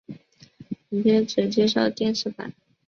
[0.89, 2.51] 本篇只介绍电视版。